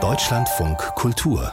Deutschlandfunk 0.00 0.78
Kultur 0.94 1.52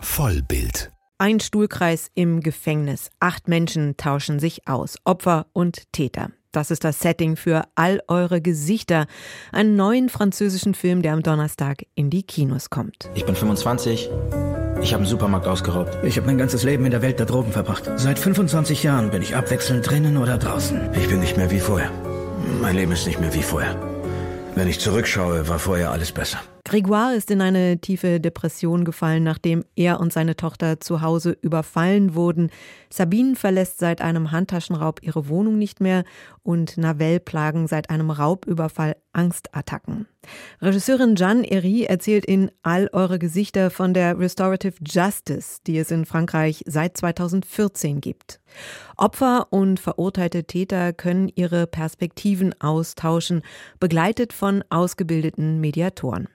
Vollbild 0.00 0.90
ein 1.18 1.38
Stuhlkreis 1.38 2.10
im 2.14 2.40
Gefängnis. 2.40 3.10
Acht 3.20 3.46
Menschen 3.46 3.96
tauschen 3.96 4.40
sich 4.40 4.66
aus, 4.66 4.96
Opfer 5.04 5.46
und 5.52 5.92
Täter. 5.92 6.30
Das 6.50 6.72
ist 6.72 6.82
das 6.82 6.98
Setting 6.98 7.36
für 7.36 7.62
All 7.76 8.02
eure 8.08 8.40
Gesichter, 8.40 9.06
einen 9.52 9.76
neuen 9.76 10.08
französischen 10.08 10.74
Film, 10.74 11.02
der 11.02 11.12
am 11.12 11.22
Donnerstag 11.22 11.84
in 11.94 12.10
die 12.10 12.24
Kinos 12.24 12.68
kommt. 12.70 13.08
Ich 13.14 13.24
bin 13.24 13.36
25. 13.36 14.10
Ich 14.82 14.92
habe 14.92 15.02
einen 15.02 15.06
Supermarkt 15.06 15.46
ausgeraubt. 15.46 15.96
Ich 16.02 16.16
habe 16.16 16.26
mein 16.26 16.38
ganzes 16.38 16.64
Leben 16.64 16.84
in 16.84 16.90
der 16.90 17.02
Welt 17.02 17.20
der 17.20 17.26
Drogen 17.26 17.52
verbracht. 17.52 17.88
Seit 17.96 18.18
25 18.18 18.82
Jahren 18.82 19.12
bin 19.12 19.22
ich 19.22 19.36
abwechselnd 19.36 19.88
drinnen 19.88 20.16
oder 20.16 20.38
draußen. 20.38 20.92
Ich 20.94 21.08
bin 21.08 21.20
nicht 21.20 21.36
mehr 21.36 21.52
wie 21.52 21.60
vorher. 21.60 21.92
Mein 22.60 22.74
Leben 22.74 22.90
ist 22.90 23.06
nicht 23.06 23.20
mehr 23.20 23.32
wie 23.32 23.42
vorher. 23.42 23.93
Wenn 24.54 24.68
ich 24.68 24.78
zurückschaue, 24.78 25.48
war 25.48 25.58
vorher 25.58 25.90
alles 25.90 26.12
besser. 26.12 26.40
Grégoire 26.66 27.14
ist 27.14 27.30
in 27.30 27.42
eine 27.42 27.78
tiefe 27.78 28.20
Depression 28.20 28.86
gefallen, 28.86 29.22
nachdem 29.22 29.66
er 29.76 30.00
und 30.00 30.14
seine 30.14 30.34
Tochter 30.34 30.80
zu 30.80 31.02
Hause 31.02 31.36
überfallen 31.42 32.14
wurden. 32.14 32.50
Sabine 32.88 33.36
verlässt 33.36 33.78
seit 33.78 34.00
einem 34.00 34.32
Handtaschenraub 34.32 35.02
ihre 35.02 35.28
Wohnung 35.28 35.58
nicht 35.58 35.82
mehr 35.82 36.04
und 36.42 36.78
Navel 36.78 37.20
plagen 37.20 37.68
seit 37.68 37.90
einem 37.90 38.10
Raubüberfall 38.10 38.96
Angstattacken. 39.12 40.06
Regisseurin 40.62 41.16
Jeanne 41.16 41.42
Herry 41.42 41.84
erzählt 41.84 42.24
in 42.24 42.50
All 42.62 42.88
eure 42.94 43.18
Gesichter 43.18 43.70
von 43.70 43.92
der 43.92 44.18
Restorative 44.18 44.76
Justice, 44.82 45.58
die 45.66 45.76
es 45.76 45.90
in 45.90 46.06
Frankreich 46.06 46.64
seit 46.66 46.96
2014 46.96 48.00
gibt. 48.00 48.40
Opfer 48.96 49.48
und 49.50 49.80
verurteilte 49.80 50.44
Täter 50.44 50.94
können 50.94 51.30
ihre 51.34 51.66
Perspektiven 51.66 52.58
austauschen, 52.58 53.42
begleitet 53.78 54.32
von 54.32 54.64
ausgebildeten 54.70 55.60
Mediatoren. 55.60 56.26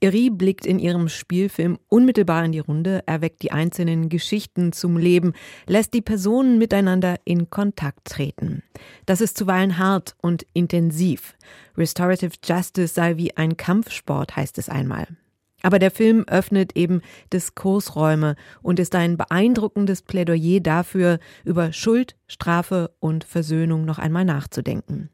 Eri 0.00 0.30
blickt 0.30 0.66
in 0.66 0.78
ihrem 0.78 1.08
Spielfilm 1.08 1.78
unmittelbar 1.88 2.44
in 2.44 2.52
die 2.52 2.58
Runde, 2.58 3.02
erweckt 3.06 3.42
die 3.42 3.52
einzelnen 3.52 4.08
Geschichten 4.08 4.72
zum 4.72 4.96
Leben, 4.96 5.32
lässt 5.66 5.94
die 5.94 6.02
Personen 6.02 6.58
miteinander 6.58 7.16
in 7.24 7.50
Kontakt 7.50 8.04
treten. 8.04 8.62
Das 9.06 9.20
ist 9.20 9.36
zuweilen 9.36 9.78
hart 9.78 10.16
und 10.20 10.46
intensiv. 10.52 11.34
Restorative 11.76 12.36
Justice 12.44 12.94
sei 12.94 13.16
wie 13.16 13.36
ein 13.36 13.56
Kampfsport, 13.56 14.36
heißt 14.36 14.58
es 14.58 14.68
einmal. 14.68 15.06
Aber 15.62 15.78
der 15.78 15.90
Film 15.90 16.24
öffnet 16.26 16.76
eben 16.76 17.02
Diskursräume 17.32 18.36
und 18.62 18.78
ist 18.78 18.94
ein 18.94 19.16
beeindruckendes 19.16 20.02
Plädoyer 20.02 20.60
dafür, 20.60 21.18
über 21.44 21.72
Schuld, 21.72 22.16
Strafe 22.26 22.90
und 22.98 23.24
Versöhnung 23.24 23.84
noch 23.84 23.98
einmal 23.98 24.24
nachzudenken. 24.24 25.10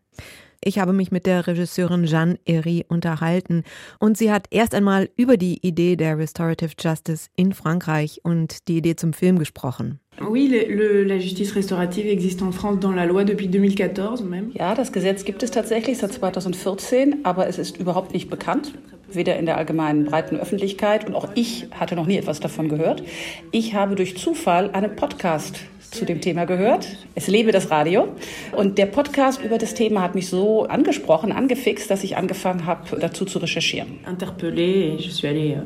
Ich 0.63 0.79
habe 0.79 0.93
mich 0.93 1.11
mit 1.11 1.27
der 1.27 1.47
Regisseurin 1.47 2.05
Jeanne 2.05 2.39
Herry 2.47 2.85
unterhalten 2.89 3.65
und 3.99 4.17
sie 4.17 4.31
hat 4.31 4.47
erst 4.51 4.75
einmal 4.75 5.09
über 5.17 5.37
die 5.37 5.59
Idee 5.67 5.97
der 5.97 6.19
Restorative 6.19 6.73
Justice 6.79 7.29
in 7.37 7.53
Frankreich 7.53 8.21
und 8.23 8.69
die 8.69 8.79
Idee 8.79 8.97
zum 8.97 9.13
Film 9.13 9.39
gesprochen. 9.39 10.01
Oui, 10.21 10.47
le, 10.49 10.65
le, 10.65 11.05
la 11.05 11.17
justice 11.17 11.55
restaurative 11.55 12.09
existe 12.09 12.43
en 12.43 12.53
France 12.53 12.81
dans 12.81 12.95
la 12.95 13.05
loi 13.05 13.25
depuis 13.25 13.51
2014 13.51 14.27
même. 14.27 14.51
Ja, 14.55 14.75
das 14.75 14.91
Gesetz 14.91 15.25
gibt 15.25 15.43
es 15.43 15.51
tatsächlich 15.51 15.99
seit 15.99 16.13
2014, 16.13 17.25
aber 17.25 17.47
es 17.49 17.59
ist 17.59 17.77
überhaupt 17.77 18.15
nicht 18.15 18.31
bekannt, 18.31 18.73
weder 19.09 19.37
in 19.37 19.47
der 19.47 19.57
allgemeinen 19.57 20.05
breiten 20.05 20.37
Öffentlichkeit 20.37 21.07
und 21.07 21.15
auch 21.15 21.29
ich 21.35 21.67
hatte 21.73 21.97
noch 21.97 22.07
nie 22.07 22.17
etwas 22.17 22.41
davon 22.41 22.69
gehört. 22.69 23.03
Ich 23.53 23.75
habe 23.75 23.95
durch 23.95 24.17
Zufall 24.17 24.71
einen 24.71 24.97
Podcast 24.97 25.61
zu 25.91 26.05
dem 26.05 26.21
Thema 26.21 26.45
gehört. 26.45 26.87
Es 27.15 27.27
lebe 27.27 27.53
das 27.53 27.71
Radio. 27.71 28.09
Und 28.53 28.79
der 28.79 28.87
Podcast 28.87 29.43
über 29.43 29.59
das 29.59 29.75
Thema 29.75 30.03
hat 30.03 30.15
mich 30.15 30.29
so 30.29 30.65
angesprochen, 30.65 31.33
angefixt, 31.33 31.91
dass 31.91 32.05
ich 32.05 32.17
angefangen 32.17 32.67
habe, 32.67 32.99
dazu 32.99 33.25
zu 33.25 33.39
recherchieren. 33.39 33.99
Interpellé, 34.07 34.97
je 34.99 35.11
suis 35.11 35.29
allée 35.29 35.57
euh, 35.57 35.63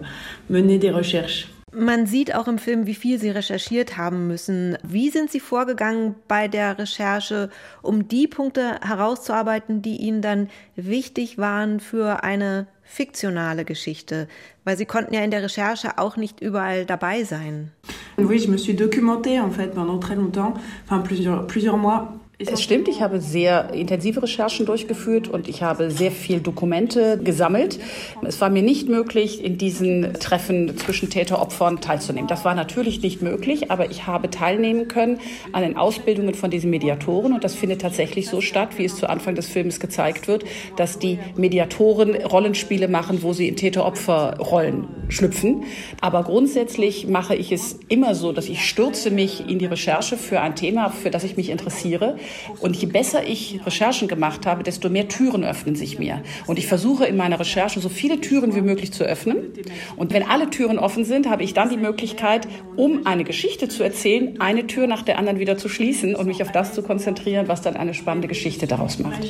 mener 0.48 0.78
des 0.78 0.94
recherches. 0.94 1.48
Man 1.72 2.06
sieht 2.06 2.34
auch 2.34 2.48
im 2.48 2.58
Film, 2.58 2.86
wie 2.86 2.96
viel 2.96 3.20
Sie 3.20 3.30
recherchiert 3.30 3.96
haben 3.96 4.26
müssen. 4.26 4.76
Wie 4.82 5.10
sind 5.10 5.30
Sie 5.30 5.38
vorgegangen 5.38 6.16
bei 6.26 6.48
der 6.48 6.78
Recherche, 6.78 7.48
um 7.80 8.08
die 8.08 8.26
Punkte 8.26 8.80
herauszuarbeiten, 8.82 9.80
die 9.80 9.96
Ihnen 9.96 10.20
dann 10.20 10.48
wichtig 10.74 11.38
waren 11.38 11.78
für 11.78 12.24
eine 12.24 12.66
fiktionale 12.82 13.64
Geschichte? 13.64 14.26
Weil 14.64 14.76
Sie 14.76 14.84
konnten 14.84 15.14
ja 15.14 15.22
in 15.22 15.30
der 15.30 15.44
Recherche 15.44 15.98
auch 15.98 16.16
nicht 16.16 16.40
überall 16.40 16.86
dabei 16.86 17.22
sein. 17.22 17.70
Oui, 18.18 18.38
je 18.38 18.48
me 18.48 18.58
suis 18.58 18.74
documentée 18.74 19.40
en 19.40 19.50
fait 19.50 19.72
pendant 19.72 19.98
très 20.00 20.16
longtemps, 20.16 20.54
enfin 20.84 21.00
plusieurs, 21.02 21.46
plusieurs 21.46 21.78
mois 21.78 22.19
es 22.48 22.62
stimmt, 22.62 22.88
ich 22.88 23.02
habe 23.02 23.20
sehr 23.20 23.74
intensive 23.74 24.22
Recherchen 24.22 24.64
durchgeführt 24.64 25.28
und 25.28 25.46
ich 25.46 25.62
habe 25.62 25.90
sehr 25.90 26.10
viel 26.10 26.40
Dokumente 26.40 27.18
gesammelt. 27.18 27.78
Es 28.22 28.40
war 28.40 28.48
mir 28.48 28.62
nicht 28.62 28.88
möglich, 28.88 29.44
in 29.44 29.58
diesen 29.58 30.14
Treffen 30.14 30.76
zwischen 30.78 31.10
Täter-Opfern 31.10 31.82
teilzunehmen. 31.82 32.28
Das 32.28 32.46
war 32.46 32.54
natürlich 32.54 33.02
nicht 33.02 33.20
möglich, 33.20 33.70
aber 33.70 33.90
ich 33.90 34.06
habe 34.06 34.30
teilnehmen 34.30 34.88
können 34.88 35.20
an 35.52 35.62
den 35.62 35.76
Ausbildungen 35.76 36.34
von 36.34 36.50
diesen 36.50 36.70
Mediatoren 36.70 37.34
und 37.34 37.44
das 37.44 37.54
findet 37.54 37.82
tatsächlich 37.82 38.28
so 38.28 38.40
statt, 38.40 38.70
wie 38.78 38.86
es 38.86 38.96
zu 38.96 39.10
Anfang 39.10 39.34
des 39.34 39.46
Films 39.46 39.78
gezeigt 39.78 40.26
wird, 40.26 40.44
dass 40.76 40.98
die 40.98 41.18
Mediatoren 41.36 42.14
Rollenspiele 42.14 42.88
machen, 42.88 43.22
wo 43.22 43.34
sie 43.34 43.48
in 43.48 43.56
Täter-Opfer-Rollen 43.56 44.88
schlüpfen. 45.10 45.64
Aber 46.00 46.22
grundsätzlich 46.22 47.06
mache 47.06 47.34
ich 47.34 47.52
es 47.52 47.78
immer 47.88 48.14
so, 48.14 48.32
dass 48.32 48.48
ich 48.48 48.64
stürze 48.64 49.10
mich 49.10 49.46
in 49.48 49.58
die 49.58 49.66
Recherche 49.66 50.16
für 50.16 50.40
ein 50.40 50.56
Thema, 50.56 50.88
für 50.88 51.10
das 51.10 51.24
ich 51.24 51.36
mich 51.36 51.50
interessiere. 51.50 52.16
Und 52.60 52.76
je 52.76 52.86
besser 52.86 53.26
ich 53.26 53.60
Recherchen 53.64 54.08
gemacht 54.08 54.46
habe, 54.46 54.62
desto 54.62 54.88
mehr 54.88 55.08
Türen 55.08 55.44
öffnen 55.44 55.74
sich 55.74 55.98
mir. 55.98 56.22
Und 56.46 56.58
ich 56.58 56.66
versuche 56.66 57.06
in 57.06 57.16
meiner 57.16 57.38
Recherche 57.38 57.80
so 57.80 57.88
viele 57.88 58.20
Türen 58.20 58.54
wie 58.54 58.60
möglich 58.60 58.92
zu 58.92 59.04
öffnen. 59.04 59.52
Und 59.96 60.12
wenn 60.12 60.22
alle 60.22 60.50
Türen 60.50 60.78
offen 60.78 61.04
sind, 61.04 61.28
habe 61.28 61.42
ich 61.42 61.54
dann 61.54 61.70
die 61.70 61.76
Möglichkeit, 61.76 62.48
um 62.76 63.06
eine 63.06 63.24
Geschichte 63.24 63.68
zu 63.68 63.82
erzählen, 63.82 64.40
eine 64.40 64.66
Tür 64.66 64.86
nach 64.86 65.02
der 65.02 65.18
anderen 65.18 65.38
wieder 65.38 65.56
zu 65.56 65.68
schließen 65.68 66.14
und 66.14 66.26
mich 66.26 66.42
auf 66.42 66.52
das 66.52 66.74
zu 66.74 66.82
konzentrieren, 66.82 67.48
was 67.48 67.62
dann 67.62 67.76
eine 67.76 67.94
spannende 67.94 68.28
Geschichte 68.28 68.66
daraus 68.66 68.98
macht. 68.98 69.20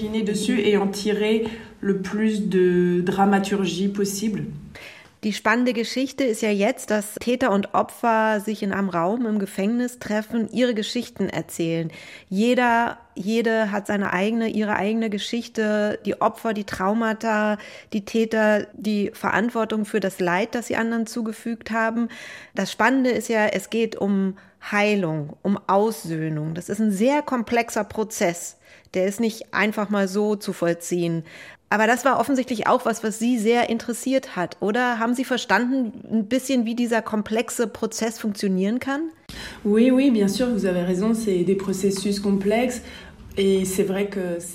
le 1.83 1.95
plus 1.95 2.41
de 2.41 3.03
dramaturgie 3.03 3.89
possible. 3.89 4.47
Die 5.23 5.35
spannende 5.35 5.75
Geschichte 5.75 6.25
ist 6.25 6.41
ja 6.41 6.51
jetzt, 6.51 6.91
dass 6.91 7.17
Täter 7.21 7.51
und 7.51 7.75
Opfer 7.75 8.41
sich 8.41 8.63
in 8.63 8.73
einem 8.73 8.89
Raum 8.89 9.27
im 9.27 9.39
Gefängnis 9.39 9.99
treffen, 9.99 10.49
ihre 10.51 10.73
Geschichten 10.73 11.29
erzählen. 11.29 11.93
Jeder, 12.31 12.97
jede 13.15 13.71
hat 13.71 13.87
seine 13.87 14.15
eigene, 14.15 14.49
ihre 14.49 14.77
eigene 14.77 15.11
Geschichte. 15.11 15.99
Die 16.07 16.23
Opfer, 16.23 16.55
die 16.55 16.65
Traumata, 16.65 17.59
die 17.93 18.07
Täter, 18.07 18.67
die 18.73 19.11
Verantwortung 19.13 19.85
für 19.85 20.01
das 20.01 20.21
Leid, 20.21 20.55
das 20.55 20.69
sie 20.69 20.77
anderen 20.77 21.07
zugefügt 21.07 21.71
haben. 21.71 22.09
Das 22.55 22.73
Spannende 22.73 23.11
ist 23.11 23.29
ja, 23.29 23.47
es 23.47 23.69
geht 23.69 23.97
um 23.97 24.39
Heilung, 24.71 25.37
um 25.43 25.59
Aussöhnung. 25.67 26.55
Das 26.55 26.71
ist 26.71 26.81
ein 26.81 26.93
sehr 26.93 27.21
komplexer 27.21 27.85
Prozess. 27.85 28.57
Der 28.95 29.07
ist 29.07 29.21
nicht 29.21 29.55
einfach 29.55 29.91
mal 29.91 30.09
so 30.09 30.37
zu 30.37 30.53
vollziehen. 30.53 31.25
Aber 31.73 31.87
das 31.87 32.05
war 32.05 32.19
offensichtlich 32.19 32.67
auch 32.67 32.85
was, 32.85 33.05
was 33.05 33.21
Sie 33.21 33.39
sehr 33.39 33.71
interessiert 33.71 34.35
hat, 34.35 34.57
oder? 34.59 34.99
Haben 34.99 35.15
Sie 35.15 35.25
verstanden 35.25 35.93
ein 36.11 36.27
bisschen, 36.27 36.65
wie 36.65 36.75
dieser 36.75 37.01
komplexe 37.01 37.69
Prozess 37.69 38.19
funktionieren 38.19 38.81
kann? 38.81 39.11
Oui, 39.63 39.93
oui, 39.93 40.11
bien 40.11 40.29
sûr, 40.29 40.49
vous 40.49 40.67
avez 40.67 40.85
raison, 40.85 41.15
c'est 41.15 41.45
des 41.45 41.57
processus 41.57 42.21
complexes. 42.21 42.83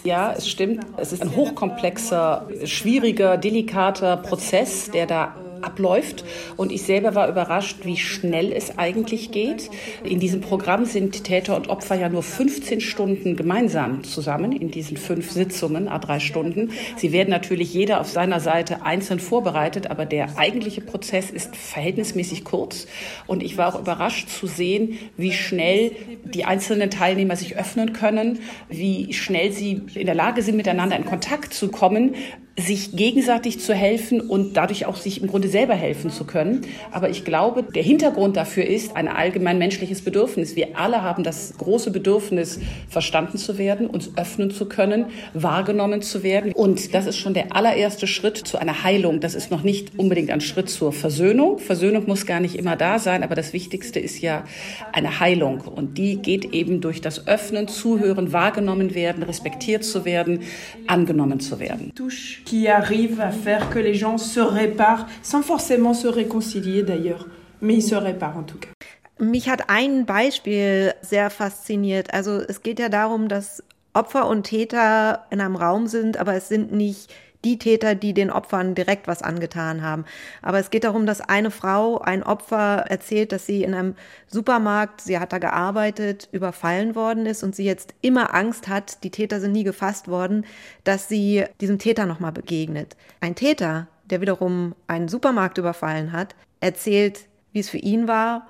Ja, 0.04 0.34
es 0.34 0.48
stimmt. 0.50 0.86
Es 0.98 1.14
ist 1.14 1.22
ein 1.22 1.36
hochkomplexer, 1.36 2.48
schwieriger, 2.66 3.38
delikater 3.38 4.18
Prozess, 4.18 4.92
der 4.92 5.08
da 5.08 5.36
abläuft. 5.66 6.24
Und 6.58 6.72
ich 6.72 6.84
selber 6.84 7.16
war 7.16 7.28
überrascht, 7.28 7.80
wie 7.84 7.98
schnell 7.98 8.52
es 8.52 8.78
eigentlich 8.78 9.32
geht. 9.32 9.70
In 10.04 10.20
diesem 10.20 10.42
Programm 10.42 10.86
sind 10.86 11.24
Täter 11.24 11.56
und 11.56 11.70
Opfer 11.70 11.96
ja 11.96 12.10
nur 12.10 12.24
15 12.24 12.82
Stunden 12.82 13.36
gemeinsam 13.36 14.04
zusammen 14.04 14.52
in 14.52 14.72
diesen 14.72 14.98
fünf 14.98 15.32
Sitzungen, 15.32 15.88
a 15.88 16.00
drei 16.00 16.20
Stunden. 16.20 16.72
Sie 16.98 17.12
werden 17.12 17.30
natürlich 17.30 17.74
jeder 17.74 18.00
auf 18.02 18.10
seiner 18.10 18.40
Seite 18.40 18.84
einzeln 18.84 19.20
vorbereitet, 19.20 19.90
aber 19.90 20.06
der 20.06 20.38
eigentliche 20.38 20.82
Prozess 20.82 21.30
ist 21.32 21.56
verhältnismäßig 21.56 22.44
kurz. 22.44 22.88
Und 23.28 23.44
ich 23.44 23.58
war 23.58 23.74
auch 23.74 23.80
überrascht 23.80 24.30
zu 24.30 24.48
sehen, 24.48 24.98
wie 25.18 25.32
schnell 25.32 25.92
die 26.24 26.46
einzelnen 26.46 26.90
Teilnehmer 26.90 27.36
sich 27.36 27.58
öffnen 27.58 27.94
können, 27.94 28.40
wie 28.70 29.14
schnell 29.14 29.52
sie 29.52 29.82
in 29.96 30.06
der 30.06 30.16
Lage 30.16 30.42
sind, 30.42 30.58
miteinander 30.58 30.96
in 30.98 31.06
Kontakt 31.06 31.54
zu 31.54 31.70
kommen, 31.70 32.16
sich 32.58 32.96
gegenseitig 32.96 33.60
zu 33.60 33.74
helfen 33.74 34.22
und 34.22 34.56
dadurch 34.56 34.86
auch 34.86 34.96
sich 34.96 35.22
im 35.22 35.28
Grunde 35.28 35.50
selber 35.50 35.74
helfen 35.74 36.10
zu 36.10 36.24
können. 36.24 36.62
Aber 36.92 37.10
ich 37.10 37.26
glaube, 37.26 37.64
der 37.64 37.84
Hintergrund 37.84 38.38
dafür 38.38 38.66
ist 38.66 38.96
ein 38.96 39.10
allgemein 39.10 39.58
menschliches 39.58 40.02
Bedürfnis. 40.02 40.56
Wir 40.56 40.78
alle 40.78 41.02
haben 41.02 41.24
das 41.24 41.54
große 41.58 41.92
Bedürfnis, 41.92 42.60
verstanden 42.88 43.38
zu 43.38 43.58
werden, 43.58 43.88
uns 43.88 44.12
öffnen 44.16 44.52
zu 44.52 44.68
können, 44.68 45.08
wahrgenommen 45.34 46.02
zu 46.02 46.24
werden. 46.24 46.54
Und 46.54 46.94
das 46.94 47.08
ist 47.08 47.18
schon 47.18 47.34
der 47.34 47.54
allererste 47.54 48.08
Schritt 48.08 48.38
zu 48.38 48.58
einer 48.58 48.84
Heilung. 48.84 49.20
Das 49.20 49.36
ist 49.36 49.52
noch 49.52 49.64
nicht 49.64 50.00
unbedingt 50.00 50.32
ein 50.32 50.40
Schritt 50.40 50.70
zur 50.70 50.94
Versöhnung. 50.94 51.60
Versöhnung 51.60 52.06
muss 52.08 52.26
gar 52.26 52.40
nicht 52.40 52.56
immer 52.56 52.78
da 52.78 53.00
sein, 53.00 53.24
aber 53.24 53.36
das 53.36 53.52
Wichtigste 53.52 54.00
ist 54.00 54.22
ja 54.22 54.46
eine 54.94 55.20
Heilung. 55.20 55.60
Und 55.60 55.98
die 55.98 56.18
geht 56.18 56.54
eben 56.54 56.80
durch 56.80 57.02
das 57.02 57.28
Öffnen, 57.28 57.68
Zuhören, 57.68 58.32
wahrgenommen 58.32 58.96
werden, 58.96 59.24
respektiert 59.24 59.84
zu 59.84 60.06
werden, 60.06 60.40
angenommen 60.88 61.42
zu 61.42 61.60
werden. 61.60 61.92
Touche 61.96 62.45
qui 62.46 62.68
arrive 62.68 63.20
à 63.20 63.32
faire 63.32 63.70
que 63.70 63.80
les 63.80 63.96
gens 63.96 64.18
se 64.18 64.40
réparent, 64.40 65.08
sans 65.22 65.42
forcément 65.42 65.94
se 65.94 66.08
réconcilier 66.08 66.84
d'ailleurs, 66.84 67.28
mais 67.62 67.76
ils 67.76 67.84
se 67.84 67.96
réparent 67.96 68.38
en 68.38 68.44
tout 68.44 68.60
cas. 68.60 68.70
Mich 69.18 69.48
hat 69.48 69.70
ein 69.70 70.06
Beispiel 70.06 70.94
sehr 71.02 71.30
fasziniert. 71.30 72.14
Also 72.14 72.42
es 72.42 72.62
geht 72.62 72.80
ja 72.80 72.90
darum, 72.90 73.30
dass 73.30 73.64
Opfer 73.94 74.28
und 74.28 74.44
Täter 74.44 75.26
in 75.32 75.40
einem 75.40 75.56
Raum 75.56 75.88
sind, 75.88 76.18
aber 76.18 76.34
es 76.34 76.50
sind 76.50 76.74
nicht 76.74 77.14
die 77.46 77.60
Täter, 77.60 77.96
die 77.96 78.14
den 78.14 78.32
Opfern 78.32 78.76
direkt 78.76 79.08
was 79.08 79.22
angetan 79.22 79.84
haben. 79.84 80.06
Aber 80.42 80.60
es 80.60 80.72
geht 80.72 80.84
darum, 80.84 81.06
dass 81.06 81.22
eine 81.22 81.52
Frau, 81.52 82.00
ein 82.00 82.24
Opfer 82.24 82.86
erzählt, 82.90 83.32
dass 83.32 83.46
sie 83.46 83.64
in 83.64 83.74
einem 83.74 83.96
Supermarkt, 84.28 85.02
sie 85.02 85.20
hat 85.20 85.32
da 85.32 85.38
gearbeitet, 85.38 86.28
überfallen 86.32 86.96
worden 86.96 87.26
ist 87.28 87.44
und 87.44 87.56
sie 87.56 87.64
jetzt 87.64 87.94
immer 88.02 88.34
Angst 88.34 88.68
hat, 88.68 89.04
die 89.04 89.12
Täter 89.12 89.40
sind 89.40 89.52
nie 89.52 89.64
gefasst 89.64 90.08
worden, 90.08 90.46
dass 90.84 91.08
sie 91.08 91.46
diesem 91.62 91.78
Täter 91.78 92.06
nochmal 92.08 92.32
begegnet. 92.32 92.98
Ein 93.22 93.36
Täter, 93.36 93.88
der 94.06 94.22
wiederum 94.22 94.74
einen 94.88 95.08
Supermarkt 95.08 95.58
überfallen 95.60 96.12
hat, 96.12 96.36
erzählt, 96.60 97.28
wie 97.54 97.60
es 97.60 97.70
für 97.70 97.78
ihn 97.78 98.08
war 98.08 98.48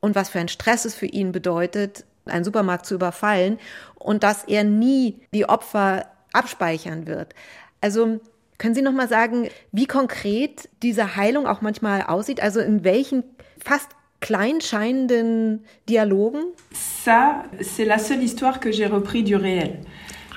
und 0.00 0.14
was 0.14 0.28
für 0.28 0.38
ein 0.38 0.48
Stress 0.48 0.84
es 0.84 0.94
für 0.94 1.06
ihn 1.06 1.32
bedeutet, 1.32 2.04
einen 2.26 2.44
Supermarkt 2.44 2.84
zu 2.84 2.94
überfallen 2.94 3.58
und 3.94 4.22
dass 4.22 4.44
er 4.44 4.64
nie 4.64 5.20
die 5.32 5.48
Opfer 5.48 6.06
abspeichern 6.32 7.06
wird. 7.06 7.34
Also 7.80 8.20
können 8.64 8.74
Sie 8.74 8.80
noch 8.80 8.92
mal 8.92 9.08
sagen, 9.08 9.48
wie 9.72 9.84
konkret 9.84 10.70
diese 10.82 11.16
Heilung 11.16 11.46
auch 11.46 11.60
manchmal 11.60 12.00
aussieht? 12.00 12.40
Also 12.40 12.60
in 12.60 12.82
welchen 12.82 13.22
fast 13.62 13.90
klein 14.20 14.62
scheinenden 14.62 15.66
Dialogen? 15.86 16.44
Ça, 16.72 17.44
c'est 17.60 17.84
la 17.84 17.98
seule 17.98 18.22
histoire 18.22 18.60
que 18.60 18.72
j'ai 18.72 18.86
repris 18.86 19.22
du 19.22 19.36
réel. 19.36 19.80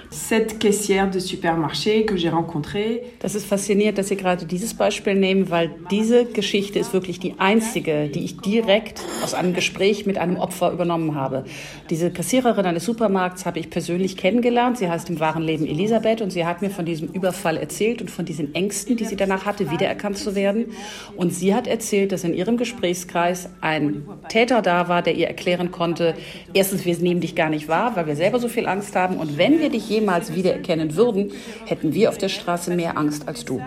Cette 0.10 0.60
caissière 0.60 1.10
de 1.10 1.20
supermarché 1.20 2.06
que 2.06 2.16
j'ai 2.16 2.30
rencontrée. 2.30 3.04
Das 3.20 3.36
ist 3.36 3.46
faszinierend, 3.46 3.98
dass 3.98 4.08
Sie 4.08 4.16
gerade 4.16 4.46
dieses 4.46 4.74
Beispiel 4.74 5.16
nehmen, 5.16 5.50
weil 5.50 5.72
diese 5.92 6.26
Geschichte 6.26 6.80
ist 6.80 6.94
wirklich 6.94 7.20
die 7.20 7.36
einzige, 7.40 8.08
die 8.08 8.24
ich 8.24 8.38
direkt 8.38 9.02
aus 9.24 9.34
einem 9.34 9.54
Gespräch 9.54 10.06
mit 10.06 10.18
einem 10.18 10.38
Opfer 10.38 10.72
übernommen 10.72 11.16
habe. 11.16 11.44
Diese 11.90 12.12
Kassiererin 12.12 12.66
eines 12.66 12.86
Supermarkts 12.86 13.46
habe 13.46 13.60
ich 13.60 13.70
persönlich 13.70 14.18
kennengelernt. 14.18 14.78
Sie 14.78 14.90
heißt 14.90 15.10
im 15.10 15.20
wahren 15.20 15.44
Leben 15.44 15.66
Elisabeth 15.66 16.22
und 16.22 16.32
sie 16.32 16.46
hat 16.46 16.62
mir 16.62 16.70
von 16.70 16.86
diesem 16.86 17.10
Überfall 17.10 17.58
erzählt 17.58 18.02
und 18.02 18.10
von 18.10 18.26
diesen 18.26 18.56
Ängsten, 18.56 18.96
die 18.96 19.06
sie 19.06 19.16
danach 19.16 19.46
hatte, 19.46 19.72
wiedererkannt 19.72 20.18
zu 20.18 20.36
werden. 20.36 20.68
Und 21.16 21.34
sie 21.34 21.54
hat 21.54 21.68
erzählt, 21.68 22.12
dass 22.12 22.24
in 22.24 22.34
ihrem 22.34 22.58
Gesprächskreis 22.58 23.50
ein 23.62 24.04
Täter 24.30 24.62
da 24.62 24.88
war, 24.88 25.02
der 25.02 25.16
ihr 25.16 25.28
erklären 25.28 25.72
konnte, 25.72 26.16
erstens, 26.54 26.86
wir 26.86 26.98
nehmen 26.98 27.22
dich 27.22 27.36
gar 27.36 27.50
nicht 27.50 27.68
wahr, 27.68 27.96
weil 27.96 28.08
wir 28.08 28.16
selber 28.16 28.40
so 28.40 28.48
viel 28.48 28.68
Angst 28.68 28.96
haben 28.96 29.18
und 29.18 29.38
wenn 29.38 29.60
wir 29.60 29.70
dich 29.70 29.90
jemals 29.98 30.34
wiedererkennen 30.34 30.96
würden, 30.96 31.32
hätten 31.66 31.94
wir 31.94 32.10
auf 32.10 32.18
der 32.18 32.30
Straße 32.30 32.74
mehr 32.76 32.98
Angst 32.98 33.28
als 33.28 33.46
du. 33.46 33.62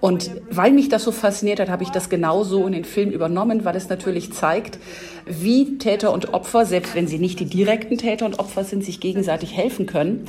Und 0.00 0.30
weil 0.50 0.72
mich 0.72 0.88
das 0.88 1.04
so 1.04 1.12
fasziniert 1.12 1.60
hat, 1.60 1.68
habe 1.68 1.82
ich 1.82 1.90
das 1.90 2.08
genauso 2.08 2.66
in 2.66 2.72
den 2.72 2.84
Film 2.84 3.10
übernommen, 3.10 3.64
weil 3.64 3.76
es 3.76 3.88
natürlich 3.88 4.32
zeigt, 4.32 4.78
wie 5.26 5.78
Täter 5.78 6.12
und 6.12 6.34
Opfer, 6.34 6.66
selbst 6.66 6.94
wenn 6.94 7.06
sie 7.08 7.18
nicht 7.18 7.40
die 7.40 7.46
direkten 7.46 7.98
Täter 7.98 8.26
und 8.26 8.38
Opfer 8.38 8.64
sind, 8.64 8.84
sich 8.84 9.00
gegenseitig 9.00 9.56
helfen 9.56 9.86
können, 9.86 10.26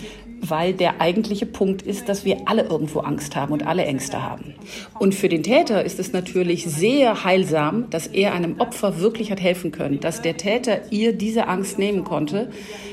weil 0.50 0.74
der 0.74 1.02
eigentliche 1.02 1.46
Punkt 1.46 1.82
ist, 1.82 2.10
dass 2.10 2.26
wir 2.26 2.42
alle 2.46 2.64
irgendwo 2.64 3.00
Angst 3.00 3.36
haben 3.36 3.54
und 3.54 3.66
alle 3.66 3.86
Ängste 3.86 4.24
haben. 4.24 4.56
Und 5.00 5.16
für 5.16 5.30
den 5.30 5.44
Täter 5.44 5.84
ist 5.84 6.00
es 6.00 6.14
natürlich 6.14 6.66
sehr 6.66 7.24
heilsam, 7.24 7.90
dass 7.90 8.08
er 8.08 8.34
einem 8.34 8.60
Opfer 8.60 9.00
wirklich 9.00 9.32
hat 9.32 9.42
helfen 9.42 9.72
können, 9.72 10.00
dass 10.00 10.22
der 10.22 10.38
Täter 10.38 10.92
ihr 10.92 11.14
diese 11.14 11.48
Angst 11.48 11.80
nehmen 11.80 12.04
konnte, 12.04 12.50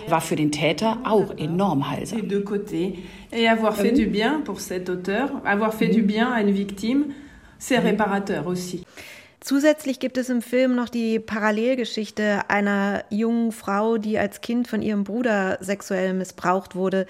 war 0.08 0.20
für 0.20 0.36
den 0.36 0.52
Täter 0.52 0.98
auch 1.04 1.36
enorm 1.38 1.90
heilsam. 1.90 2.20
Et 3.32 3.48
avoir 3.48 3.74
fait 3.74 3.90
du 3.90 4.06
bien 4.06 4.42
pour 4.44 4.60
cet 4.60 4.88
auteur, 4.88 5.28
avoir 5.44 5.74
fait 5.74 5.88
du 5.88 6.02
bien 6.02 6.30
à 6.30 6.40
une 6.40 6.52
victime, 6.52 7.06
c'est 7.58 7.78
réparateur 7.78 8.46
aussi. 8.46 8.83
Zusätzlich 9.44 10.00
gibt 10.00 10.16
es 10.16 10.30
im 10.30 10.40
Film 10.40 10.74
noch 10.74 10.88
die 10.88 11.20
Parallelgeschichte 11.20 12.48
einer 12.48 13.04
jungen 13.10 13.52
Frau, 13.52 13.98
die 13.98 14.18
als 14.18 14.40
Kind 14.40 14.68
von 14.68 14.80
ihrem 14.80 15.04
Bruder 15.04 15.58
sexuell 15.60 16.14
missbraucht 16.14 16.74
wurde. 16.74 17.04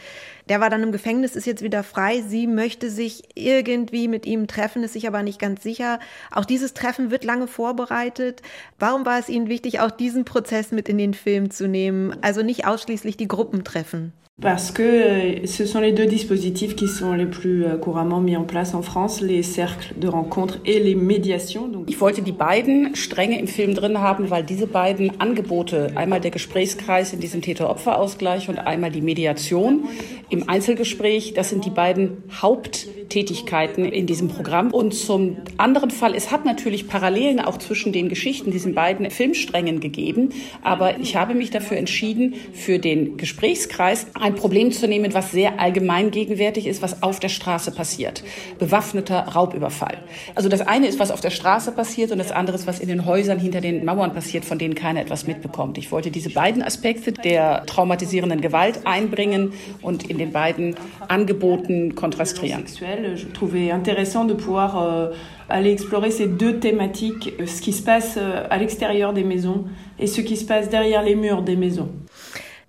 Der 0.48 0.58
war 0.58 0.68
dann 0.68 0.82
im 0.82 0.90
Gefängnis, 0.90 1.36
ist 1.36 1.46
jetzt 1.46 1.62
wieder 1.62 1.84
frei. 1.84 2.24
Sie 2.26 2.48
möchte 2.48 2.90
sich 2.90 3.22
irgendwie 3.36 4.08
mit 4.08 4.26
ihm 4.26 4.48
treffen, 4.48 4.82
ist 4.82 4.94
sich 4.94 5.06
aber 5.06 5.22
nicht 5.22 5.38
ganz 5.38 5.62
sicher. 5.62 6.00
Auch 6.32 6.44
dieses 6.44 6.74
Treffen 6.74 7.12
wird 7.12 7.22
lange 7.22 7.46
vorbereitet. 7.46 8.42
Warum 8.80 9.06
war 9.06 9.20
es 9.20 9.28
Ihnen 9.28 9.48
wichtig, 9.48 9.78
auch 9.78 9.92
diesen 9.92 10.24
Prozess 10.24 10.72
mit 10.72 10.88
in 10.88 10.98
den 10.98 11.14
Film 11.14 11.52
zu 11.52 11.68
nehmen? 11.68 12.16
Also 12.20 12.42
nicht 12.42 12.66
ausschließlich 12.66 13.16
die 13.16 13.28
Gruppentreffen. 13.28 14.12
Parce 14.42 14.72
que 14.72 14.82
euh, 14.82 15.46
ce 15.46 15.64
sont 15.64 15.78
les 15.78 15.92
deux 15.92 16.06
dispositifs 16.06 16.74
qui 16.74 16.88
sont 16.88 17.12
les 17.12 17.24
plus 17.24 17.64
euh, 17.64 17.76
couramment 17.76 18.20
mis 18.20 18.36
en 18.36 18.42
place 18.42 18.74
en 18.74 18.82
France, 18.82 19.20
les 19.20 19.44
cercles 19.44 19.94
de 19.96 20.08
rencontre 20.08 20.58
et 20.66 20.80
les 20.80 20.96
médiations. 20.96 21.70
Ich 21.86 22.00
wollte 22.00 22.20
die 22.20 22.32
beiden 22.32 22.96
Stränge 22.96 23.38
im 23.38 23.46
Film 23.46 23.74
drin 23.74 24.00
haben, 24.00 24.30
weil 24.30 24.42
diese 24.42 24.66
beiden 24.66 25.20
Angebote, 25.20 25.92
einmal 25.94 26.20
der 26.20 26.32
Gesprächskreis 26.32 27.12
in 27.12 27.20
diesem 27.20 27.42
Täter-Opfer-Ausgleich 27.42 28.48
und 28.48 28.58
einmal 28.58 28.90
die 28.90 29.02
Mediation 29.02 29.84
im 30.30 30.48
Einzelgespräch, 30.48 31.34
das 31.34 31.50
sind 31.50 31.64
die 31.64 31.70
beiden 31.70 32.24
Haupttätigkeiten 32.32 33.84
in 33.84 34.06
diesem 34.06 34.26
Programm. 34.28 34.72
Und 34.72 34.94
zum 34.94 35.36
anderen 35.58 35.90
Fall, 35.92 36.12
es 36.12 36.32
hat 36.32 36.44
natürlich 36.44 36.88
Parallelen 36.88 37.38
auch 37.38 37.58
zwischen 37.58 37.92
den 37.92 38.08
Geschichten, 38.08 38.50
diesen 38.50 38.74
beiden 38.74 39.08
Filmsträngen 39.10 39.78
gegeben, 39.78 40.30
aber 40.62 40.98
ich 40.98 41.14
habe 41.14 41.34
mich 41.34 41.50
dafür 41.50 41.76
entschieden, 41.76 42.34
für 42.52 42.80
den 42.80 43.16
Gesprächskreis 43.16 44.08
ein 44.24 44.34
Problem 44.34 44.72
zu 44.72 44.88
nehmen, 44.88 45.12
was 45.12 45.32
sehr 45.32 45.60
allgemein 45.60 46.10
gegenwärtig 46.10 46.66
ist, 46.66 46.80
was 46.80 47.02
auf 47.02 47.20
der 47.20 47.28
Straße 47.28 47.72
passiert. 47.72 48.24
Bewaffneter 48.58 49.20
Raubüberfall. 49.20 49.98
Also 50.34 50.48
das 50.48 50.62
eine 50.62 50.86
ist, 50.86 50.98
was 50.98 51.10
auf 51.10 51.20
der 51.20 51.28
Straße 51.28 51.72
passiert 51.72 52.10
und 52.10 52.16
das 52.16 52.32
andere 52.32 52.56
ist, 52.56 52.66
was 52.66 52.80
in 52.80 52.88
den 52.88 53.04
Häusern 53.04 53.38
hinter 53.38 53.60
den 53.60 53.84
Mauern 53.84 54.14
passiert, 54.14 54.46
von 54.46 54.58
denen 54.58 54.74
keiner 54.74 55.02
etwas 55.02 55.26
mitbekommt. 55.26 55.76
Ich 55.76 55.92
wollte 55.92 56.10
diese 56.10 56.30
beiden 56.30 56.62
Aspekte 56.62 57.12
der 57.12 57.66
traumatisierenden 57.66 58.40
Gewalt 58.40 58.80
einbringen 58.86 59.52
und 59.82 60.08
in 60.08 60.16
den 60.16 60.32
beiden 60.32 60.74
Angeboten 61.06 61.94
kontrastieren. 61.94 62.64
Je 62.80 63.26
trouvais 63.34 63.70
intéressant 63.70 64.24
de 64.24 64.34
pouvoir 64.34 64.80
euh, 64.80 65.14
aller 65.50 65.70
explorer 65.70 66.10
ces 66.10 66.28
deux 66.28 66.60
thématiques, 66.60 67.34
ce 67.44 67.60
qui 67.60 67.74
se 67.74 67.82
passe 67.82 68.16
euh, 68.16 68.46
à 68.48 68.56
l'extérieur 68.56 69.12
des 69.12 69.24
maisons 69.24 69.64
et 69.98 70.06
ce 70.06 70.22
qui 70.22 70.38
se 70.38 70.46
passe 70.46 70.70
derrière 70.70 71.02
les 71.02 71.14
murs 71.14 71.42
des 71.42 71.56
maisons. 71.56 71.90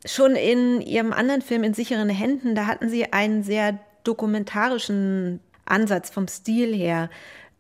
Schon 0.06 0.36
in 0.36 0.82
Ihrem 0.82 1.14
anderen 1.14 1.42
Film 1.42 1.64
In 1.64 1.74
sicheren 1.74 2.10
Händen, 2.10 2.56
da 2.56 2.68
hatten 2.68 2.90
Sie 2.90 3.12
einen 3.12 3.44
sehr 3.44 3.80
dokumentarischen 4.04 5.40
Ansatz 5.66 6.10
vom 6.10 6.28
Stil 6.28 6.74
her. 6.76 7.10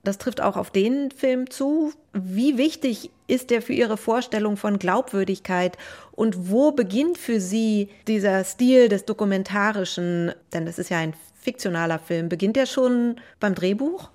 Das 0.03 0.19
trifft 0.19 0.39
auch 0.39 0.55
auf 0.55 0.69
den 0.69 1.09
Film 1.09 1.49
zu. 1.49 1.91
Wie 2.13 2.59
wichtig 2.59 3.09
ist 3.27 3.49
der 3.49 3.63
für 3.63 3.73
Ihre 3.73 3.97
Vorstellung 3.97 4.55
von 4.55 4.77
Glaubwürdigkeit 4.77 5.77
und 6.11 6.51
wo 6.51 6.71
beginnt 6.71 7.17
für 7.17 7.39
Sie 7.39 7.89
dieser 8.07 8.43
Stil 8.43 8.87
des 8.87 9.05
Dokumentarischen? 9.05 10.31
Denn 10.53 10.67
das 10.67 10.77
ist 10.77 10.89
ja 10.89 10.99
ein 10.99 11.15
fiktionaler 11.41 11.97
Film. 11.97 12.29
Beginnt 12.29 12.55
der 12.55 12.67
schon 12.67 13.19
beim 13.39 13.55
Drehbuch? 13.55 14.09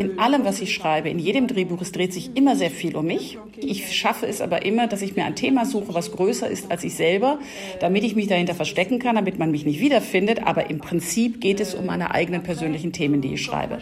In 0.00 0.18
allem, 0.18 0.44
was 0.44 0.60
ich 0.60 0.74
schreibe, 0.74 1.10
in 1.10 1.18
jedem 1.18 1.46
Drehbuch, 1.46 1.82
es 1.82 1.92
dreht 1.92 2.12
sich 2.12 2.30
immer 2.34 2.56
sehr 2.56 2.70
viel 2.70 2.96
um 2.96 3.06
mich. 3.06 3.38
Ich 3.58 3.94
schaffe 3.94 4.26
es 4.26 4.40
aber 4.40 4.64
immer, 4.64 4.86
dass 4.86 5.02
ich 5.02 5.14
mir 5.14 5.24
ein 5.24 5.34
Thema 5.34 5.66
suche, 5.66 5.92
was 5.92 6.10
größer 6.12 6.48
ist 6.48 6.70
als 6.70 6.82
ich 6.82 6.94
selber, 6.94 7.38
damit 7.80 8.04
ich 8.04 8.16
mich 8.16 8.28
dahinter 8.28 8.54
verstecken 8.54 8.98
kann, 8.98 9.16
damit 9.16 9.38
man 9.38 9.50
mich 9.50 9.66
nicht 9.66 9.80
wiederfindet. 9.80 10.46
Aber 10.46 10.70
im 10.70 10.78
Prinzip 10.78 11.40
geht 11.40 11.60
es 11.60 11.74
um 11.74 11.86
meine 11.86 12.12
eigenen 12.12 12.42
persönlichen 12.42 12.92
Themen, 12.92 13.20
die 13.20 13.34
ich 13.34 13.42
schreibe. 13.42 13.78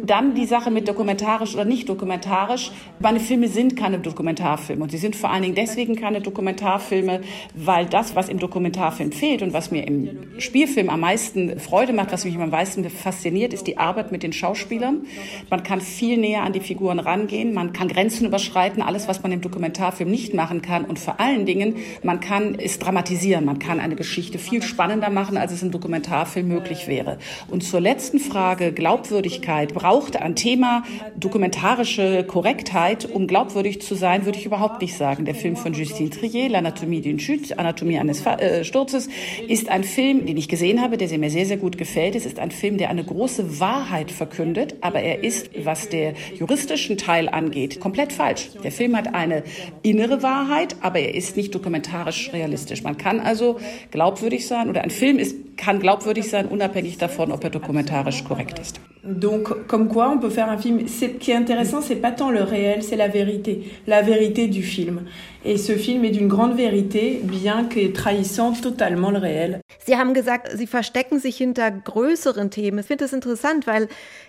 Dann 0.00 0.34
die 0.34 0.46
Sache 0.46 0.70
mit 0.70 0.86
dokumentarisch 0.86 1.54
oder 1.54 1.64
nicht 1.64 1.88
dokumentarisch. 1.88 2.70
Meine 3.00 3.18
Filme 3.18 3.48
sind 3.48 3.76
keine 3.76 3.98
Dokumentarfilme 3.98 4.84
und 4.84 4.90
sie 4.90 4.98
sind 4.98 5.16
vor 5.16 5.30
allen 5.30 5.42
Dingen 5.42 5.54
deswegen 5.56 5.96
keine 5.96 6.20
Dokumentarfilme, 6.20 7.20
weil 7.54 7.86
das, 7.86 8.14
was 8.14 8.28
im 8.28 8.38
Dokumentarfilm 8.38 9.10
fehlt 9.10 9.42
und 9.42 9.52
was 9.52 9.72
mir 9.72 9.86
im 9.86 10.10
Spielfilm 10.38 10.88
am 10.88 11.00
meisten 11.00 11.58
Freude 11.58 11.92
macht, 11.92 12.12
was 12.12 12.27
mich 12.28 12.38
am 12.38 12.50
meisten 12.50 12.88
fasziniert, 12.88 13.52
ist 13.52 13.66
die 13.66 13.78
Arbeit 13.78 14.12
mit 14.12 14.22
den 14.22 14.32
Schauspielern. 14.32 15.06
Man 15.50 15.62
kann 15.62 15.80
viel 15.80 16.16
näher 16.16 16.42
an 16.42 16.52
die 16.52 16.60
Figuren 16.60 16.98
rangehen, 16.98 17.52
man 17.54 17.72
kann 17.72 17.88
Grenzen 17.88 18.26
überschreiten, 18.26 18.82
alles, 18.82 19.08
was 19.08 19.22
man 19.22 19.32
im 19.32 19.40
Dokumentarfilm 19.40 20.10
nicht 20.10 20.34
machen 20.34 20.62
kann. 20.62 20.84
Und 20.84 20.98
vor 20.98 21.20
allen 21.20 21.46
Dingen, 21.46 21.76
man 22.02 22.20
kann 22.20 22.56
es 22.58 22.78
dramatisieren, 22.78 23.44
man 23.44 23.58
kann 23.58 23.80
eine 23.80 23.96
Geschichte 23.96 24.38
viel 24.38 24.62
spannender 24.62 25.10
machen, 25.10 25.36
als 25.36 25.52
es 25.52 25.62
im 25.62 25.70
Dokumentarfilm 25.70 26.48
möglich 26.48 26.86
wäre. 26.88 27.18
Und 27.48 27.62
zur 27.62 27.80
letzten 27.80 28.18
Frage, 28.18 28.72
Glaubwürdigkeit, 28.72 29.74
braucht 29.74 30.16
ein 30.16 30.34
Thema 30.34 30.84
dokumentarische 31.16 32.24
Korrektheit, 32.24 33.10
um 33.10 33.26
glaubwürdig 33.26 33.82
zu 33.82 33.94
sein, 33.94 34.24
würde 34.24 34.38
ich 34.38 34.46
überhaupt 34.46 34.80
nicht 34.80 34.96
sagen. 34.96 35.24
Der 35.24 35.34
Film 35.34 35.56
von 35.56 35.72
Justine 35.72 36.10
Trier, 36.10 36.48
L'Anatomie 36.48 37.02
d'une 37.02 37.18
Chute, 37.18 37.58
Anatomie 37.58 37.98
eines 37.98 38.24
äh, 38.24 38.64
Sturzes, 38.64 39.08
ist 39.46 39.68
ein 39.68 39.84
Film, 39.84 40.26
den 40.26 40.36
ich 40.36 40.48
gesehen 40.48 40.80
habe, 40.80 40.96
der 40.96 41.08
mir 41.18 41.30
sehr, 41.30 41.46
sehr 41.46 41.56
gut 41.56 41.78
gefällt. 41.78 42.14
Es 42.18 42.26
ist 42.26 42.40
ein 42.40 42.50
Film, 42.50 42.78
der 42.78 42.90
eine 42.90 43.04
große 43.04 43.60
Wahrheit 43.60 44.10
verkündet, 44.10 44.74
aber 44.80 44.98
er 44.98 45.22
ist, 45.22 45.50
was 45.64 45.88
der 45.88 46.14
juristischen 46.34 46.98
Teil 46.98 47.28
angeht, 47.28 47.78
komplett 47.78 48.12
falsch. 48.12 48.50
Der 48.64 48.72
Film 48.72 48.96
hat 48.96 49.14
eine 49.14 49.44
innere 49.82 50.20
Wahrheit, 50.24 50.74
aber 50.80 50.98
er 50.98 51.14
ist 51.14 51.36
nicht 51.36 51.54
dokumentarisch 51.54 52.32
realistisch. 52.32 52.82
Man 52.82 52.98
kann 52.98 53.20
also 53.20 53.60
glaubwürdig 53.92 54.48
sein 54.48 54.68
oder 54.68 54.82
ein 54.82 54.90
Film 54.90 55.20
ist 55.20 55.36
kann 55.58 55.80
glaubwürdig 55.80 56.30
sein, 56.30 56.46
unabhängig 56.46 56.96
davon, 56.96 57.32
ob 57.32 57.44
er 57.44 57.50
dokumentarisch 57.50 58.24
korrekt 58.24 58.58
ist. 58.58 58.80
Donc, 59.04 59.68
comme 59.68 59.88
quoi, 59.88 60.10
on 60.10 60.20
peut 60.20 60.30
faire 60.30 60.48
un 60.48 60.58
film. 60.58 60.86
Ce 60.88 61.06
qui 61.06 61.30
est 61.30 61.36
intéressant, 61.36 61.80
c'est 61.80 61.96
pas 61.96 62.10
tant 62.12 62.30
le 62.30 62.42
réel, 62.42 62.82
c'est 62.82 62.96
la 62.96 63.08
vérité, 63.08 63.70
la 63.86 64.02
vérité 64.02 64.48
du 64.48 64.62
film. 64.62 65.02
Et 65.44 65.56
ce 65.56 65.72
film 65.72 66.04
est 66.04 66.10
d'une 66.10 66.28
grande 66.28 66.56
vérité, 66.56 67.20
bien 67.22 67.64
que 67.64 67.92
trahissant 67.92 68.52
totalement 68.52 69.10
le 69.10 69.18
réel. 69.18 69.60
Sie 69.86 69.96
haben 69.96 70.14
gesagt, 70.14 70.48
Sie 70.56 70.66
verstecken 70.66 71.20
sich 71.20 71.36
hinter 71.36 71.70
größeren 71.70 72.50
Themen. 72.50 72.80
Ich 72.80 72.86
finde 72.86 73.04
das 73.04 73.12
interessant, 73.12 73.66
weil 73.66 73.88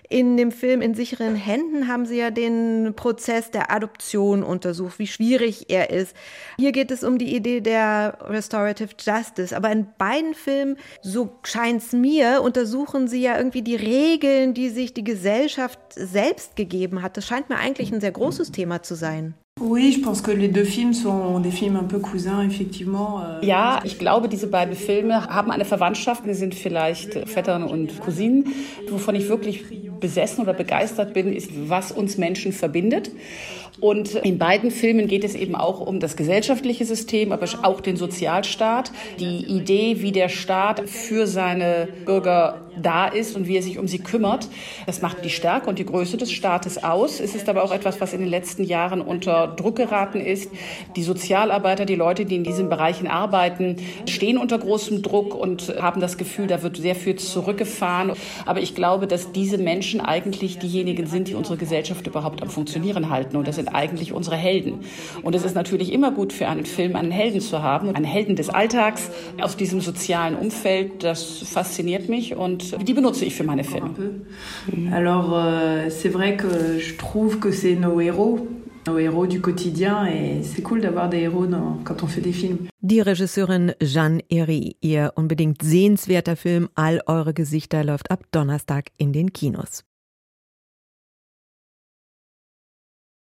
in 0.09 0.37
dem 0.37 0.51
Film 0.51 0.81
In 0.81 0.95
sicheren 0.95 1.35
Händen 1.35 1.87
haben 1.87 2.07
Sie 2.07 2.17
ja 2.17 2.31
den 2.31 2.93
Prozess 2.95 3.51
der 3.51 3.71
Adoption 3.71 4.41
untersucht, 4.41 4.97
wie 4.97 5.05
schwierig 5.05 5.65
er 5.69 5.91
ist. 5.91 6.15
Hier 6.57 6.71
geht 6.71 6.89
es 6.89 7.03
um 7.03 7.19
die 7.19 7.35
Idee 7.35 7.61
der 7.61 8.17
Restorative 8.21 8.89
Justice. 8.99 9.55
Aber 9.55 9.71
in 9.71 9.87
beiden 9.99 10.33
Filmen, 10.33 10.77
so 11.03 11.29
scheint 11.43 11.83
es 11.83 11.93
mir, 11.93 12.41
untersuchen 12.41 13.07
Sie 13.07 13.21
ja 13.21 13.37
irgendwie 13.37 13.61
die 13.61 13.75
Regeln, 13.75 14.55
die 14.55 14.69
sich 14.69 14.95
die 14.95 15.03
Gesellschaft 15.03 15.79
selbst 15.95 16.55
gegeben 16.55 17.03
hat. 17.03 17.15
Das 17.15 17.27
scheint 17.27 17.49
mir 17.49 17.57
eigentlich 17.57 17.91
ein 17.91 18.01
sehr 18.01 18.11
großes 18.11 18.51
Thema 18.51 18.81
zu 18.81 18.95
sein. 18.95 19.35
Oui, 19.61 19.91
je 19.91 19.99
pense 19.99 20.21
que 20.21 20.31
les 20.31 20.47
deux 20.47 20.63
films 20.63 20.93
sont 21.03 21.41
des 21.41 21.51
films 21.51 21.75
un 21.75 21.83
peu 21.83 21.99
cousins, 21.99 22.41
effectivement. 22.43 23.21
Euh, 23.21 23.45
ja, 23.45 23.81
ich 23.83 23.99
glaube, 23.99 24.29
diese 24.29 24.47
beiden 24.47 24.73
Filme 24.73 25.27
haben 25.27 25.51
eine 25.51 25.65
Verwandtschaft. 25.65 26.23
Sie 26.25 26.33
sind 26.33 26.55
vielleicht 26.55 27.13
Vettern 27.27 27.63
und 27.63 27.99
Cousinen. 27.99 28.45
Wovon 28.89 29.15
ich 29.15 29.27
wirklich 29.27 29.65
besessen 29.99 30.43
oder 30.43 30.53
begeistert 30.53 31.13
bin, 31.13 31.33
ist, 31.33 31.51
was 31.69 31.91
uns 31.91 32.17
Menschen 32.17 32.53
verbindet. 32.53 33.11
Und 33.81 34.15
in 34.15 34.37
beiden 34.37 34.71
Filmen 34.71 35.07
geht 35.07 35.23
es 35.23 35.35
eben 35.35 35.55
auch 35.55 35.79
um 35.79 35.99
das 35.99 36.17
gesellschaftliche 36.17 36.85
System, 36.85 37.31
aber 37.31 37.47
auch 37.63 37.79
den 37.79 37.95
Sozialstaat. 37.95 38.91
Die 39.19 39.45
Idee, 39.45 40.01
wie 40.01 40.11
der 40.11 40.27
Staat 40.29 40.89
für 40.89 41.27
seine 41.27 41.87
Bürger 42.05 42.61
da 42.81 43.07
ist 43.07 43.35
und 43.35 43.47
wie 43.47 43.57
er 43.57 43.63
sich 43.63 43.77
um 43.77 43.87
sie 43.87 43.99
kümmert, 43.99 44.47
das 44.85 45.01
macht 45.01 45.23
die 45.23 45.29
Stärke 45.29 45.69
und 45.69 45.79
die 45.79 45.85
Größe 45.85 46.17
des 46.17 46.31
Staates 46.31 46.83
aus. 46.83 47.19
Es 47.19 47.35
ist 47.35 47.49
aber 47.49 47.63
auch 47.63 47.71
etwas, 47.71 48.01
was 48.01 48.13
in 48.13 48.19
den 48.19 48.29
letzten 48.29 48.63
Jahren 48.63 49.01
unter 49.01 49.47
Druck 49.47 49.77
geraten 49.77 50.19
ist. 50.19 50.51
Die 50.95 51.03
Sozialarbeiter, 51.03 51.85
die 51.85 51.95
Leute, 51.95 52.25
die 52.25 52.35
in 52.35 52.43
diesen 52.43 52.69
Bereichen 52.69 53.07
arbeiten, 53.07 53.77
stehen 54.07 54.37
unter 54.37 54.57
großem 54.57 55.01
Druck 55.01 55.35
und 55.35 55.75
haben 55.81 56.01
das 56.01 56.17
Gefühl, 56.17 56.47
da 56.47 56.63
wird 56.63 56.77
sehr 56.77 56.95
viel 56.95 57.15
zurückgefahren. 57.15 58.13
Aber 58.45 58.61
ich 58.61 58.75
glaube, 58.75 59.07
dass 59.07 59.31
diese 59.31 59.57
Menschen 59.57 59.88
eigentlich 59.97 60.59
diejenigen 60.59 61.07
sind, 61.07 61.27
die 61.27 61.35
unsere 61.35 61.57
Gesellschaft 61.57 62.05
überhaupt 62.07 62.41
am 62.41 62.49
Funktionieren 62.49 63.09
halten. 63.09 63.37
Und 63.37 63.47
das 63.47 63.55
sind 63.55 63.69
eigentlich 63.69 64.13
unsere 64.13 64.35
Helden. 64.35 64.81
Und 65.23 65.35
es 65.35 65.43
ist 65.43 65.55
natürlich 65.55 65.91
immer 65.91 66.11
gut 66.11 66.33
für 66.33 66.47
einen 66.47 66.65
Film, 66.65 66.95
einen 66.95 67.11
Helden 67.11 67.41
zu 67.41 67.63
haben, 67.63 67.95
einen 67.95 68.05
Helden 68.05 68.35
des 68.35 68.49
Alltags 68.49 69.09
aus 69.41 69.57
diesem 69.57 69.81
sozialen 69.81 70.35
Umfeld. 70.35 71.03
Das 71.03 71.23
fasziniert 71.23 72.09
mich 72.09 72.35
und 72.35 72.87
die 72.87 72.93
benutze 72.93 73.25
ich 73.25 73.35
für 73.35 73.43
meine 73.43 73.63
Filme. 73.63 73.89
Alors, 74.91 75.33
euh, 75.33 75.89
c'est 75.89 76.11
vrai 76.11 76.35
que 76.35 76.79
je 76.79 76.95
trouve 76.97 77.39
que 77.39 77.51
c'est 77.51 77.75
nos 77.75 77.99
héros 77.99 78.39
nos 78.87 78.97
héros 78.97 79.27
du 79.27 79.41
quotidien 79.41 80.05
et 80.05 80.43
c'est 80.43 80.61
cool 80.61 80.81
d'avoir 80.81 81.09
des 81.09 81.19
héros 81.19 81.47
dans, 81.47 81.79
quand 81.83 82.03
on 82.03 82.07
fait 82.07 82.21
des 82.21 82.33
films. 82.33 82.67
Die 82.81 83.01
Regisseurin 83.01 83.73
Jeanne 83.81 84.21
Herry, 84.29 84.77
ihr 84.81 85.11
unbedingt 85.17 85.61
sehenswerter 85.61 86.35
Film 86.35 86.69
All 86.75 87.01
eure 87.07 87.33
Gesichter 87.33 87.83
läuft 87.83 88.09
ab 88.11 88.23
Donnerstag 88.31 88.89
in 88.97 89.11
den 89.11 89.31
Kinos. 89.33 89.83